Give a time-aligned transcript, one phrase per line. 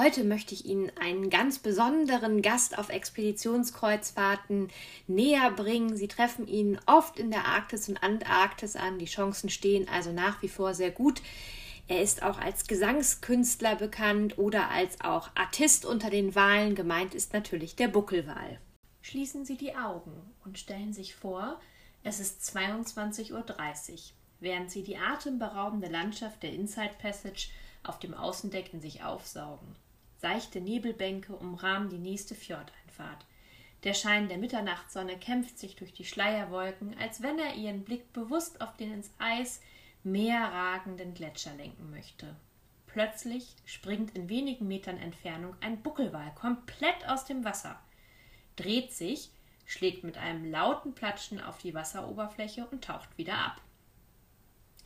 [0.00, 4.68] Heute möchte ich Ihnen einen ganz besonderen Gast auf Expeditionskreuzfahrten
[5.08, 5.96] näher bringen.
[5.96, 9.00] Sie treffen ihn oft in der Arktis und Antarktis an.
[9.00, 11.20] Die Chancen stehen also nach wie vor sehr gut.
[11.88, 16.76] Er ist auch als Gesangskünstler bekannt oder als auch Artist unter den Walen.
[16.76, 18.60] Gemeint ist natürlich der Buckelwal.
[19.02, 20.12] Schließen Sie die Augen
[20.44, 21.58] und stellen sich vor,
[22.04, 23.44] es ist 22.30 Uhr,
[24.38, 27.48] während Sie die atemberaubende Landschaft der Inside Passage
[27.82, 29.74] auf dem Außendeck in sich aufsaugen.
[30.20, 33.24] Seichte Nebelbänke umrahmen die nächste Fjordeinfahrt.
[33.84, 38.60] Der Schein der Mitternachtssonne kämpft sich durch die Schleierwolken, als wenn er ihren Blick bewusst
[38.60, 39.60] auf den ins Eis
[40.02, 42.34] mehr ragenden Gletscher lenken möchte.
[42.86, 47.78] Plötzlich springt in wenigen Metern Entfernung ein Buckelwal komplett aus dem Wasser,
[48.56, 49.30] dreht sich,
[49.66, 53.60] schlägt mit einem lauten Platschen auf die Wasseroberfläche und taucht wieder ab.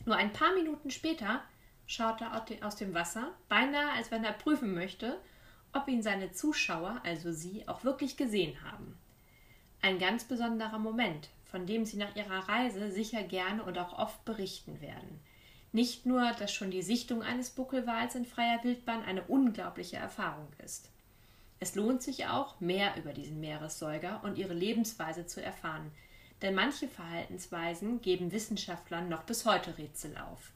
[0.04, 1.42] Nur ein paar Minuten später
[1.86, 5.18] schaut er aus dem Wasser, beinahe als wenn er prüfen möchte,
[5.72, 8.98] ob ihn seine Zuschauer, also Sie, auch wirklich gesehen haben.
[9.80, 14.24] Ein ganz besonderer Moment, von dem Sie nach Ihrer Reise sicher gerne und auch oft
[14.24, 15.20] berichten werden.
[15.72, 20.90] Nicht nur, dass schon die Sichtung eines Buckelwals in freier Wildbahn eine unglaubliche Erfahrung ist.
[21.60, 25.92] Es lohnt sich auch, mehr über diesen Meeressäuger und ihre Lebensweise zu erfahren,
[26.42, 30.52] denn manche Verhaltensweisen geben Wissenschaftlern noch bis heute Rätsel auf.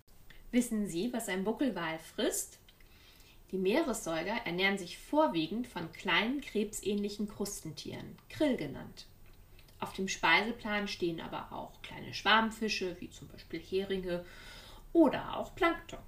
[0.56, 2.58] Wissen Sie, was ein Buckelwal frisst?
[3.52, 9.04] Die Meeressäuger ernähren sich vorwiegend von kleinen krebsähnlichen Krustentieren, Krill genannt.
[9.80, 14.24] Auf dem Speiseplan stehen aber auch kleine Schwarmfische, wie zum Beispiel Heringe
[14.94, 15.98] oder auch Plankton.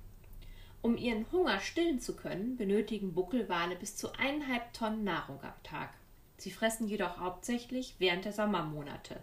[0.80, 5.92] Um ihren Hunger stillen zu können, benötigen Buckelwale bis zu eineinhalb Tonnen Nahrung am Tag.
[6.38, 9.20] Sie fressen jedoch hauptsächlich während der Sommermonate.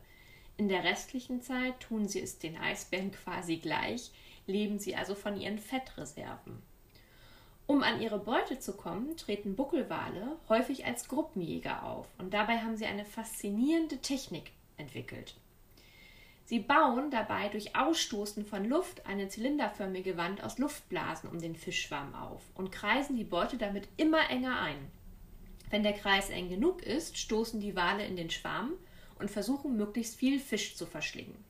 [0.57, 4.11] In der restlichen Zeit tun sie es den Eisbären quasi gleich,
[4.47, 6.61] leben sie also von ihren Fettreserven.
[7.67, 12.77] Um an ihre Beute zu kommen, treten Buckelwale häufig als Gruppenjäger auf und dabei haben
[12.77, 15.35] sie eine faszinierende Technik entwickelt.
[16.43, 22.13] Sie bauen dabei durch Ausstoßen von Luft eine zylinderförmige Wand aus Luftblasen um den Fischschwarm
[22.13, 24.91] auf und kreisen die Beute damit immer enger ein.
[25.71, 28.73] Wenn der Kreis eng genug ist, stoßen die Wale in den Schwarm
[29.17, 31.43] und versuchen möglichst viel Fisch zu verschlingen.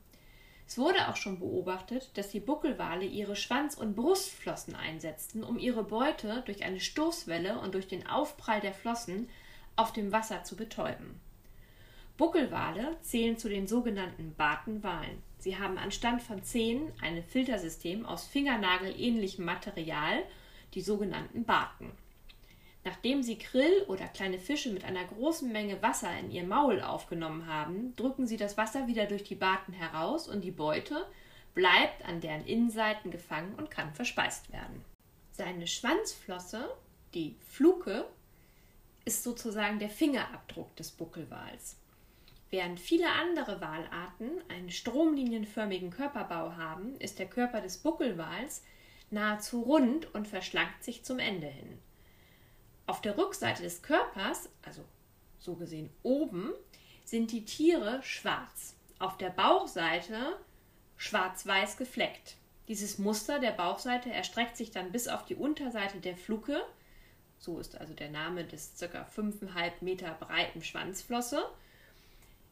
[0.66, 5.84] Es wurde auch schon beobachtet, dass die Buckelwale ihre Schwanz- und Brustflossen einsetzten, um ihre
[5.84, 9.28] Beute durch eine Stoßwelle und durch den Aufprall der Flossen
[9.76, 11.20] auf dem Wasser zu betäuben.
[12.16, 15.22] Buckelwale zählen zu den sogenannten Bartenwalen.
[15.38, 20.22] Sie haben anstand von Zähnen ein Filtersystem aus fingernagelähnlichem Material,
[20.74, 21.92] die sogenannten Barten.
[22.86, 27.48] Nachdem sie Krill oder kleine Fische mit einer großen Menge Wasser in ihr Maul aufgenommen
[27.48, 31.04] haben, drücken sie das Wasser wieder durch die Barten heraus und die Beute
[31.52, 34.84] bleibt an deren Innenseiten gefangen und kann verspeist werden.
[35.32, 36.70] Seine Schwanzflosse,
[37.12, 38.06] die Fluke,
[39.04, 41.74] ist sozusagen der Fingerabdruck des Buckelwals.
[42.50, 48.62] Während viele andere Walarten einen stromlinienförmigen Körperbau haben, ist der Körper des Buckelwals
[49.10, 51.80] nahezu rund und verschlankt sich zum Ende hin.
[52.86, 54.84] Auf der Rückseite des Körpers, also
[55.38, 56.52] so gesehen oben,
[57.04, 58.74] sind die Tiere schwarz.
[58.98, 60.38] Auf der Bauchseite
[60.96, 62.36] schwarz-weiß gefleckt.
[62.68, 66.62] Dieses Muster der Bauchseite erstreckt sich dann bis auf die Unterseite der Fluke.
[67.38, 69.02] So ist also der Name des ca.
[69.02, 71.44] 5,5 Meter breiten Schwanzflosse.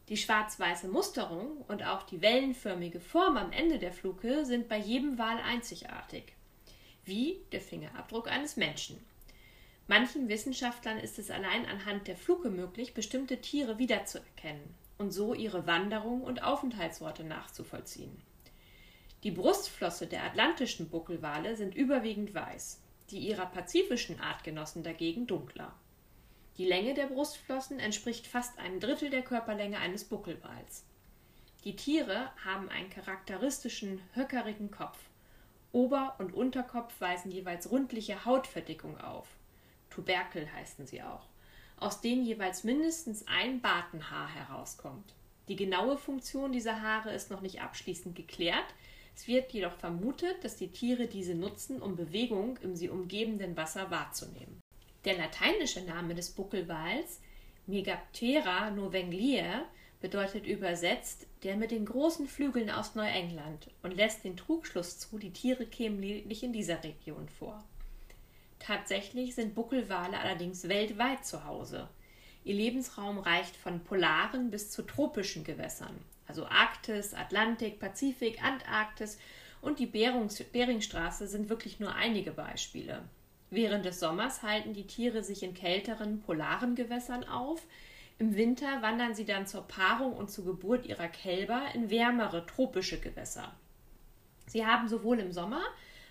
[0.09, 5.17] Die schwarz-weiße Musterung und auch die wellenförmige Form am Ende der Fluke sind bei jedem
[5.17, 6.33] Wal einzigartig,
[7.03, 9.03] wie der Fingerabdruck eines Menschen.
[9.87, 15.67] Manchen Wissenschaftlern ist es allein anhand der Fluke möglich, bestimmte Tiere wiederzuerkennen und so ihre
[15.67, 18.19] Wanderung und Aufenthaltsorte nachzuvollziehen.
[19.23, 25.71] Die Brustflosse der atlantischen Buckelwale sind überwiegend weiß, die ihrer pazifischen Artgenossen dagegen dunkler.
[26.57, 30.83] Die Länge der Brustflossen entspricht fast einem Drittel der Körperlänge eines Buckelwals.
[31.63, 34.97] Die Tiere haben einen charakteristischen höckerigen Kopf.
[35.73, 39.27] Ober- und Unterkopf weisen jeweils rundliche Hautverdickung auf
[39.95, 41.25] Tuberkel heißen sie auch,
[41.77, 45.13] aus denen jeweils mindestens ein Bartenhaar herauskommt.
[45.47, 48.65] Die genaue Funktion dieser Haare ist noch nicht abschließend geklärt.
[49.15, 53.89] Es wird jedoch vermutet, dass die Tiere diese nutzen, um Bewegung im sie umgebenden Wasser
[53.89, 54.61] wahrzunehmen.
[55.05, 57.21] Der lateinische Name des Buckelwals,
[57.65, 59.65] Megaptera novenglier,
[60.01, 65.31] bedeutet übersetzt der mit den großen Flügeln aus Neuengland und lässt den Trugschluss zu, die
[65.31, 67.63] Tiere kämen lediglich in dieser Region vor.
[68.65, 71.87] Tatsächlich sind Buckelwale allerdings weltweit zu Hause.
[72.43, 75.95] Ihr Lebensraum reicht von polaren bis zu tropischen Gewässern,
[76.27, 79.19] also Arktis, Atlantik, Pazifik, Antarktis
[79.61, 83.03] und die Berungs Beringstraße sind wirklich nur einige Beispiele.
[83.51, 87.61] Während des Sommers halten die Tiere sich in kälteren, polaren Gewässern auf,
[88.17, 92.99] im Winter wandern sie dann zur Paarung und zur Geburt ihrer Kälber in wärmere tropische
[92.99, 93.53] Gewässer.
[94.47, 95.61] Sie haben sowohl im Sommer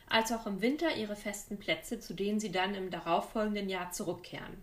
[0.09, 4.57] als auch im Winter ihre festen Plätze, zu denen sie dann im darauffolgenden Jahr zurückkehren.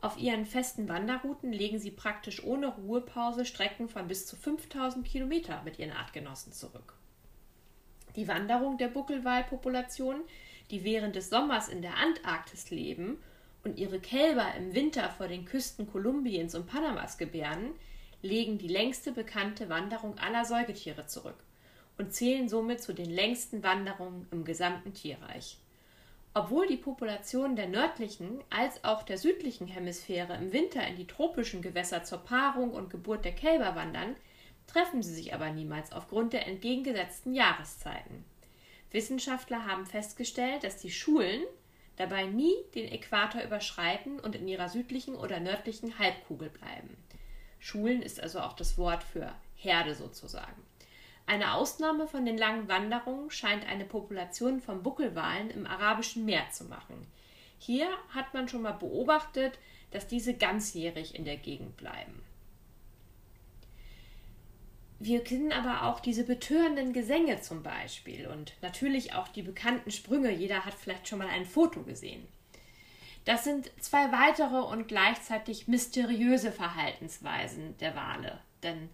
[0.00, 5.62] Auf ihren festen Wanderrouten legen sie praktisch ohne Ruhepause Strecken von bis zu 5000 Kilometer
[5.64, 6.94] mit ihren Artgenossen zurück.
[8.14, 10.20] Die Wanderung der Buckelwalpopulation,
[10.70, 13.18] die während des Sommers in der Antarktis leben
[13.64, 17.72] und ihre Kälber im Winter vor den Küsten Kolumbiens und Panamas gebären,
[18.22, 21.45] legen die längste bekannte Wanderung aller Säugetiere zurück
[21.98, 25.58] und zählen somit zu den längsten Wanderungen im gesamten Tierreich.
[26.34, 31.62] Obwohl die Populationen der nördlichen als auch der südlichen Hemisphäre im Winter in die tropischen
[31.62, 34.16] Gewässer zur Paarung und Geburt der Kälber wandern,
[34.66, 38.24] treffen sie sich aber niemals aufgrund der entgegengesetzten Jahreszeiten.
[38.90, 41.42] Wissenschaftler haben festgestellt, dass die Schulen
[41.96, 46.96] dabei nie den Äquator überschreiten und in ihrer südlichen oder nördlichen Halbkugel bleiben.
[47.58, 50.62] Schulen ist also auch das Wort für Herde sozusagen.
[51.26, 56.64] Eine Ausnahme von den langen Wanderungen scheint eine Population von Buckelwalen im Arabischen Meer zu
[56.64, 57.06] machen.
[57.58, 59.58] Hier hat man schon mal beobachtet,
[59.90, 62.22] dass diese ganzjährig in der Gegend bleiben.
[64.98, 70.30] Wir kennen aber auch diese betörenden Gesänge zum Beispiel und natürlich auch die bekannten Sprünge.
[70.30, 72.26] Jeder hat vielleicht schon mal ein Foto gesehen.
[73.26, 78.40] Das sind zwei weitere und gleichzeitig mysteriöse Verhaltensweisen der Wale.
[78.62, 78.88] Denn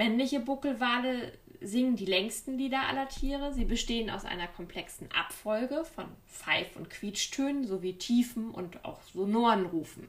[0.00, 1.30] männliche Buckelwale
[1.60, 3.52] singen die längsten Lieder aller Tiere.
[3.52, 9.66] Sie bestehen aus einer komplexen Abfolge von Pfeif- und Quietschtönen sowie tiefen und auch sonoren
[9.66, 10.08] Rufen.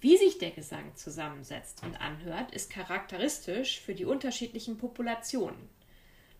[0.00, 5.68] Wie sich der Gesang zusammensetzt und anhört, ist charakteristisch für die unterschiedlichen Populationen.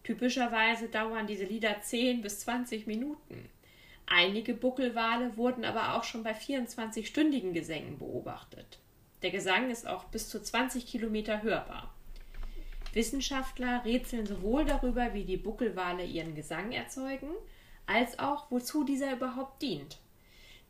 [0.03, 3.49] Typischerweise dauern diese Lieder 10 bis 20 Minuten.
[4.07, 8.81] Einige Buckelwale wurden aber auch schon bei 24-stündigen Gesängen beobachtet.
[9.23, 11.96] Der Gesang ist auch bis zu 20 Kilometer hörbar.
[12.97, 17.29] Wissenschaftler rätseln sowohl darüber, wie die Buckelwale ihren Gesang erzeugen,
[17.87, 19.99] als auch wozu dieser überhaupt dient.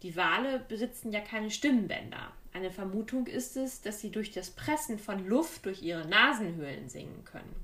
[0.03, 2.33] Die Wale besitzen ja keine Stimmbänder.
[2.53, 7.25] Eine Vermutung ist es, dass sie durch das Pressen von Luft durch ihre Nasenhöhlen singen
[7.25, 7.55] können.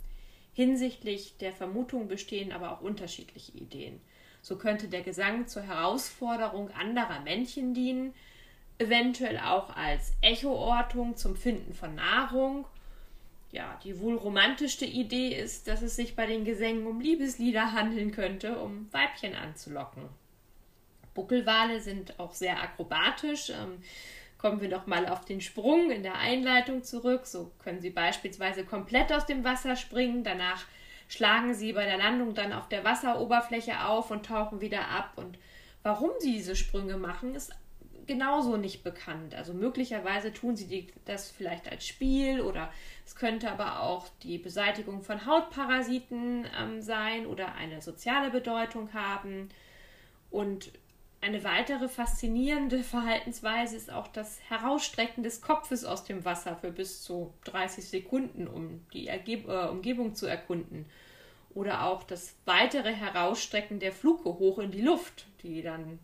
[0.55, 4.01] Hinsichtlich der Vermutung bestehen aber auch unterschiedliche Ideen.
[4.43, 8.15] So könnte der Gesang zur Herausforderung anderer Männchen dienen,
[8.79, 12.65] eventuell auch als Echoortung zum Finden von Nahrung.
[13.53, 18.11] Ja, die wohl romantischste Idee ist, dass es sich bei den Gesängen um Liebeslieder handeln
[18.11, 20.09] könnte, um Weibchen anzulocken.
[21.15, 23.51] Buckelwale sind auch sehr akrobatisch.
[23.51, 23.83] Ähm,
[24.43, 27.27] Kommen wir doch mal auf den Sprung in der Einleitung zurück.
[27.27, 30.25] So können Sie beispielsweise komplett aus dem Wasser springen.
[30.25, 30.65] Danach
[31.07, 35.13] schlagen Sie bei der Landung dann auf der Wasseroberfläche auf und tauchen wieder ab.
[35.15, 35.39] Und
[35.85, 37.53] warum Sie diese Sprünge machen, ist
[38.07, 39.35] genauso nicht bekannt.
[39.35, 42.73] Also möglicherweise tun sie die, das vielleicht als Spiel oder
[43.05, 49.49] es könnte aber auch die Beseitigung von Hautparasiten ähm, sein oder eine soziale Bedeutung haben.
[50.31, 50.73] Und
[51.21, 57.03] eine weitere faszinierende Verhaltensweise ist auch das Herausstrecken des Kopfes aus dem Wasser für bis
[57.03, 60.87] zu 30 Sekunden, um die Ergeb äh, Umgebung zu erkunden.
[61.55, 65.99] Oder auch das weitere Herausstrecken der Fluke hoch in die Luft, die dann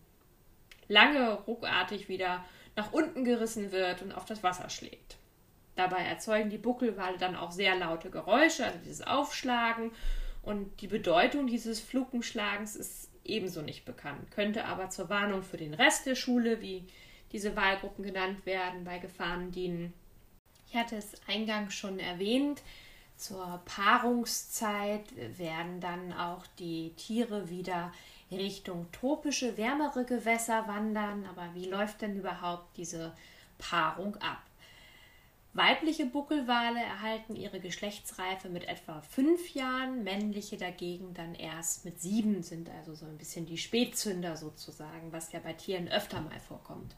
[0.88, 2.44] lange ruckartig wieder
[2.76, 5.16] nach unten gerissen wird und auf das Wasser schlägt.
[5.76, 9.92] Dabei erzeugen die Buckelwale dann auch sehr laute Geräusche, also dieses Aufschlagen.
[10.42, 15.74] Und die Bedeutung dieses Flukenschlagens ist ebenso nicht bekannt, könnte aber zur Warnung für den
[15.74, 16.84] Rest der Schule, wie
[17.32, 19.92] diese Wahlgruppen genannt werden, bei Gefahren dienen.
[20.68, 22.62] Ich hatte es eingangs schon erwähnt,
[23.16, 25.04] zur Paarungszeit
[25.38, 27.92] werden dann auch die Tiere wieder
[28.36, 31.24] Richtung tropische, wärmere Gewässer wandern.
[31.26, 33.12] Aber wie läuft denn überhaupt diese
[33.58, 34.42] Paarung ab?
[35.54, 42.42] Weibliche Buckelwale erhalten ihre Geschlechtsreife mit etwa fünf Jahren, männliche dagegen dann erst mit sieben,
[42.42, 46.94] sind also so ein bisschen die Spätzünder sozusagen, was ja bei Tieren öfter mal vorkommt.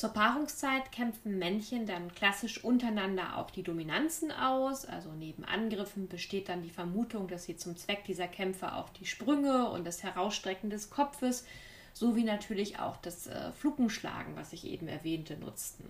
[0.00, 4.86] Zur Paarungszeit kämpfen Männchen dann klassisch untereinander auch die Dominanzen aus.
[4.86, 9.04] Also neben Angriffen besteht dann die Vermutung, dass sie zum Zweck dieser Kämpfe auch die
[9.04, 11.44] Sprünge und das Herausstrecken des Kopfes
[11.92, 15.84] sowie natürlich auch das äh, Flugenschlagen, was ich eben erwähnte, nutzten.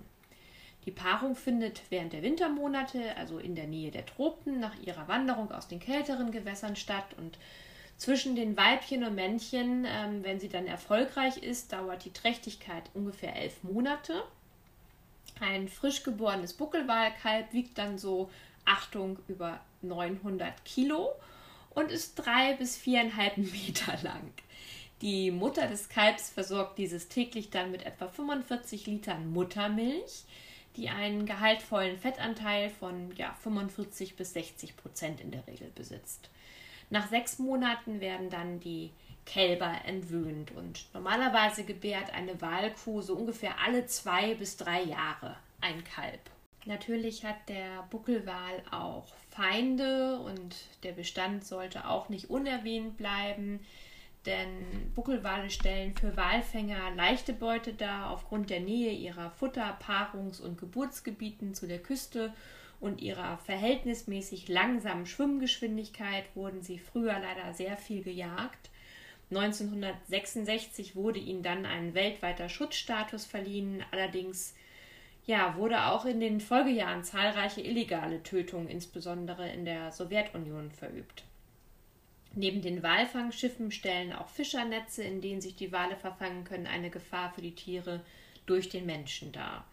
[0.87, 5.53] Die Paarung findet während der Wintermonate, also in der Nähe der Tropen, nach ihrer Wanderung
[5.53, 7.39] aus den kälteren Gewässern statt und
[8.01, 13.37] zwischen den Weibchen und Männchen, ähm, wenn sie dann erfolgreich ist, dauert die Trächtigkeit ungefähr
[13.37, 14.25] elf Monate.
[15.39, 18.31] Ein frisch geborenes Buckelwalkalb wiegt dann so,
[18.65, 21.11] Achtung, über 900 Kilo
[21.75, 24.33] und ist drei bis viereinhalb Meter lang.
[25.03, 30.25] Die Mutter des Kalbs versorgt dieses täglich dann mit etwa 45 Litern Muttermilch
[30.77, 36.31] die einen gehaltvollen Fettanteil von ja, 45 bis 60 Prozent in der Regel besitzt.
[36.91, 38.91] Nach sechs Monaten werden dann die
[39.25, 45.85] Kälber entwöhnt und normalerweise gebärt eine Walkuh so ungefähr alle zwei bis drei Jahre ein
[45.85, 46.21] Kalb.
[46.67, 53.61] Natürlich hat der Buckelwal auch Feinde und der Bestand sollte auch nicht unerwähnt bleiben
[54.27, 60.59] denn Buckelwale stellen für Walfänger leichte Beute dar aufgrund der Nähe ihrer Futter-, Paarungs- und
[60.59, 62.35] Geburtsgebieten zu der Küste
[62.81, 68.71] und ihrer verhältnismäßig langsamen Schwimmgeschwindigkeit wurden sie früher leider sehr viel gejagt.
[69.31, 74.55] 1966 wurde ihnen dann ein weltweiter Schutzstatus verliehen, allerdings
[75.27, 81.25] ja, wurde auch in den Folgejahren zahlreiche illegale Tötungen, insbesondere in der Sowjetunion, verübt.
[82.35, 87.33] Neben den Walfangschiffen stellen auch Fischernetze, in denen sich die Wale verfangen können, eine Gefahr
[87.33, 88.01] für die Tiere
[88.47, 89.65] durch den Menschen dar.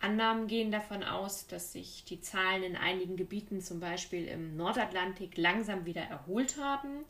[0.00, 5.36] Annahmen gehen davon aus, dass sich die Zahlen in einigen Gebieten, zum Beispiel im Nordatlantik,
[5.36, 7.04] langsam wieder erholt haben.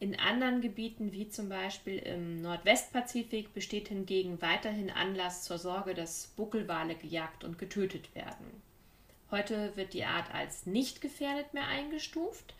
[0.00, 6.28] In anderen Gebieten, wie zum Beispiel im Nordwestpazifik, besteht hingegen weiterhin Anlass zur Sorge, dass
[6.36, 8.62] Buckelwale gejagt und getötet werden.
[9.30, 12.54] Heute wird die Art als nicht gefährdet mehr eingestuft.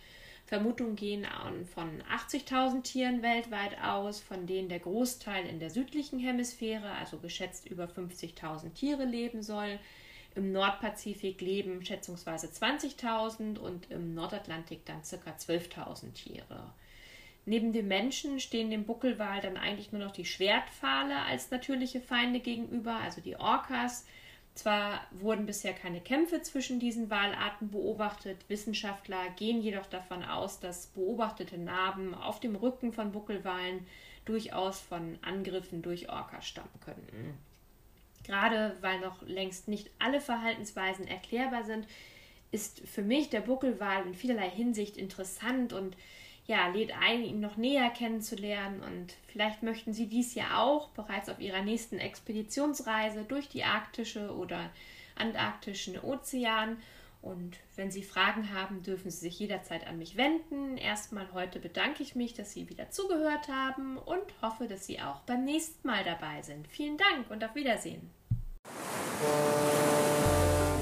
[0.46, 1.26] Vermutungen gehen
[1.72, 7.66] von 80.000 Tieren weltweit aus, von denen der Großteil in der südlichen Hemisphäre, also geschätzt
[7.66, 9.78] über 50.000 Tiere leben soll.
[10.34, 15.30] Im Nordpazifik leben schätzungsweise 20.000 und im Nordatlantik dann ca.
[15.30, 16.72] 12.000 Tiere.
[17.46, 22.40] Neben dem Menschen stehen dem Buckelwal dann eigentlich nur noch die Schwertpfahle als natürliche Feinde
[22.40, 24.06] gegenüber, also die Orcas,
[24.54, 30.86] zwar wurden bisher keine Kämpfe zwischen diesen Walarten beobachtet, Wissenschaftler gehen jedoch davon aus, dass
[30.88, 33.86] beobachtete Narben auf dem Rücken von Buckelwalen
[34.24, 37.38] durchaus von Angriffen durch Orcas stammen könnten.
[38.24, 41.86] Gerade weil noch längst nicht alle Verhaltensweisen erklärbar sind,
[42.52, 45.96] ist für mich der Buckelwal in vielerlei Hinsicht interessant und
[46.46, 51.28] ja, lädt ein, ihn noch näher kennenzulernen und vielleicht möchten Sie dies ja auch bereits
[51.28, 54.70] auf Ihrer nächsten Expeditionsreise durch die arktische oder
[55.16, 56.76] antarktischen Ozean.
[57.22, 60.76] Und wenn Sie Fragen haben, dürfen Sie sich jederzeit an mich wenden.
[60.76, 65.20] Erstmal heute bedanke ich mich, dass Sie wieder zugehört haben und hoffe, dass Sie auch
[65.20, 66.68] beim nächsten Mal dabei sind.
[66.68, 68.10] Vielen Dank und auf Wiedersehen.